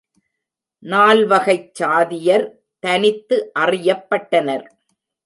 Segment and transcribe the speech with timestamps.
[0.83, 2.47] நால்வகைச் சாதியர்
[2.79, 4.65] தனித்து அறியப்பட்டனர்.